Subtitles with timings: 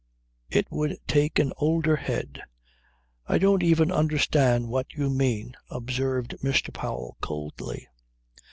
[0.49, 2.41] It would take an older head."
[3.27, 6.73] "I don't even understand what you mean," observed Mr.
[6.73, 7.87] Powell coldly.